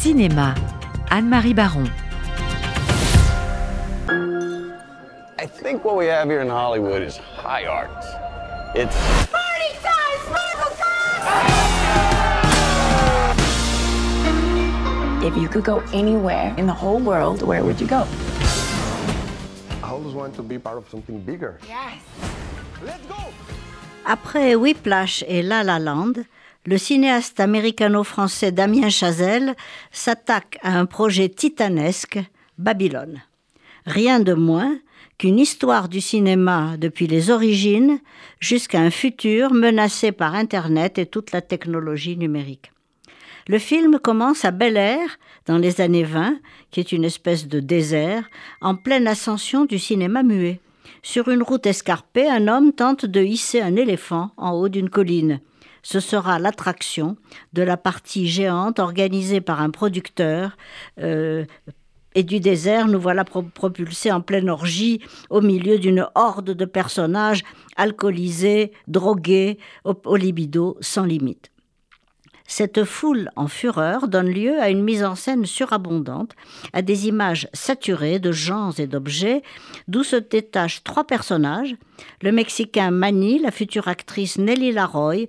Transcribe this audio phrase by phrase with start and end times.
[0.00, 0.56] Cinéma,
[1.10, 1.90] Anne-Marie Baron.
[5.38, 7.90] I think what we have here in Hollywood is high art.
[8.74, 8.96] It's
[9.28, 10.72] Party time, sparkle
[15.28, 18.06] If you could go anywhere in the whole world, where would you go?
[19.82, 21.58] I always want to be part of something bigger.
[21.68, 22.00] Yes.
[22.82, 23.18] Let's go!
[24.06, 26.24] Après Whiplash et La La Land,
[26.66, 29.54] le cinéaste américano-français Damien Chazelle
[29.92, 32.18] s'attaque à un projet titanesque,
[32.58, 33.22] Babylone.
[33.86, 34.78] Rien de moins
[35.16, 37.98] qu'une histoire du cinéma depuis les origines
[38.40, 42.72] jusqu'à un futur menacé par Internet et toute la technologie numérique.
[43.48, 46.38] Le film commence à Bel Air, dans les années 20,
[46.70, 48.28] qui est une espèce de désert,
[48.60, 50.60] en pleine ascension du cinéma muet.
[51.02, 55.40] Sur une route escarpée, un homme tente de hisser un éléphant en haut d'une colline.
[55.82, 57.16] Ce sera l'attraction
[57.52, 60.56] de la partie géante organisée par un producteur.
[60.98, 61.44] euh,
[62.16, 66.64] et du désert, nous voilà pro- propulsés en pleine orgie au milieu d'une horde de
[66.64, 67.44] personnages
[67.76, 71.52] alcoolisés, drogués, au, au libido sans limite.
[72.46, 76.32] Cette foule en fureur donne lieu à une mise en scène surabondante,
[76.72, 79.44] à des images saturées de gens et d'objets,
[79.86, 81.76] d'où se détachent trois personnages,
[82.22, 85.28] le Mexicain Manny, la future actrice Nelly Laroy,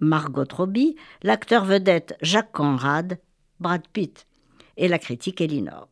[0.00, 3.18] Margot Robbie, l'acteur vedette Jacques Conrad,
[3.60, 4.26] Brad Pitt,
[4.76, 5.88] et la critique Elinor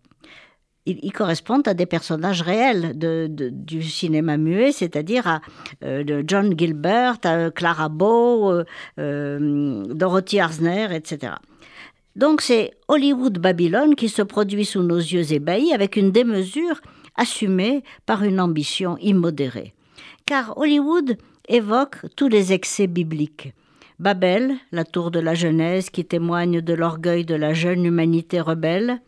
[0.86, 5.40] ils, correspondent à des personnages réels du cinéma muet, c'est-à-dire à
[5.84, 8.64] euh, John Gilbert, à Clara Bow, euh,
[8.98, 11.34] euh, Dorothy Arzner, etc.
[12.16, 16.80] Donc c'est Hollywood Babylone qui se produit sous nos yeux ébahis avec une démesure
[17.16, 19.74] assumée par une ambition immodérée.
[20.26, 21.16] Car Hollywood
[21.48, 23.54] évoque tous les excès bibliques.
[23.98, 29.00] Babel, la tour de la Genèse qui témoigne de l'orgueil de la jeune humanité rebelle,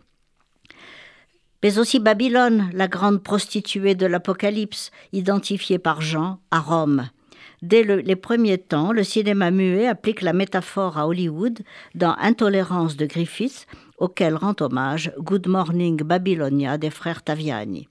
[1.62, 7.08] mais aussi Babylone, la grande prostituée de l'Apocalypse, identifiée par Jean à Rome.
[7.62, 11.61] Dès le- les premiers temps, le cinéma muet applique la métaphore à Hollywood
[11.94, 17.89] dans Intolérance de Griffith, auquel rend hommage Good Morning Babylonia des frères Taviani.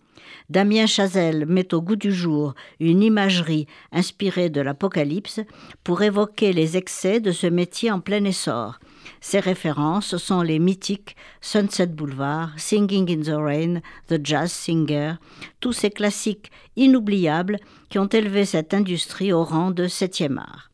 [0.49, 5.39] Damien Chazelle met au goût du jour une imagerie inspirée de l'Apocalypse
[5.83, 8.79] pour évoquer les excès de ce métier en plein essor.
[9.21, 15.13] Ses références sont les mythiques Sunset Boulevard, Singing in the Rain, The Jazz Singer,
[15.59, 17.59] tous ces classiques inoubliables
[17.89, 20.71] qui ont élevé cette industrie au rang de septième art.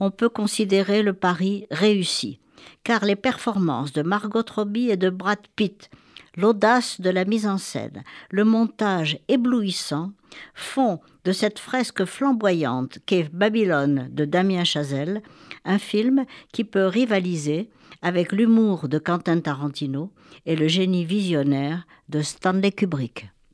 [0.00, 2.38] On peut considérer le pari réussi,
[2.84, 5.90] car les performances de Margot Robbie et de Brad Pitt,
[6.38, 10.12] l'audace de la mise en scène, le montage éblouissant
[10.54, 15.22] font de cette fresque flamboyante qu'est Babylone de Damien Chazelle
[15.64, 17.70] un film qui peut rivaliser
[18.02, 20.12] avec l'humour de Quentin Tarantino
[20.46, 23.30] et le génie visionnaire de Stanley Kubrick.